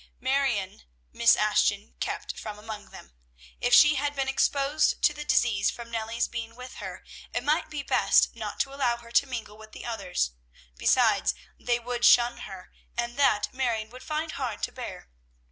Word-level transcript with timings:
Marion, 0.19 0.81
Miss 1.13 1.35
Ashton 1.35 1.93
kept 1.99 2.35
from 2.35 2.57
among 2.57 2.89
them. 2.89 3.13
If 3.59 3.71
she 3.71 3.93
had 3.93 4.15
been 4.15 4.27
exposed 4.27 5.03
to 5.03 5.13
the 5.13 5.23
disease 5.23 5.69
from 5.69 5.91
Nellie's 5.91 6.27
being 6.27 6.55
with 6.55 6.77
her, 6.77 7.03
it 7.35 7.43
might 7.43 7.69
be 7.69 7.83
best 7.83 8.35
not 8.35 8.59
to 8.61 8.73
allow 8.73 8.97
her 8.97 9.11
to 9.11 9.27
mingle 9.27 9.59
with 9.59 9.73
the 9.73 9.85
others; 9.85 10.31
besides, 10.75 11.35
they 11.59 11.77
would 11.79 12.03
shun 12.03 12.37
her, 12.49 12.71
and 12.97 13.15
that 13.17 13.53
Marion 13.53 13.91
would 13.91 14.01
find 14.01 14.31
hard 14.31 14.63
to 14.63 14.71
bear. 14.71 15.11